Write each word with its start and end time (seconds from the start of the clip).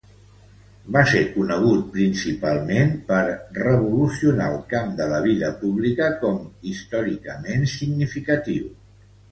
Va 0.95 1.01
se 1.09 1.19
conegut 1.33 1.83
principalment 1.97 2.95
per 3.11 3.21
revolucionar 3.27 4.49
el 4.55 4.59
camp 4.75 4.91
de 5.03 5.09
la 5.15 5.21
vida 5.29 5.53
pública 5.63 6.11
com 6.27 6.43
històricament 6.73 7.73
significatiu. 7.79 8.71